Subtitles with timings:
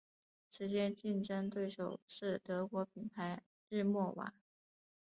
[0.49, 4.33] 直接竞争对手是德国品牌日默瓦。